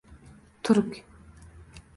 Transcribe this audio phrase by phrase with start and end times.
[0.63, 0.91] turk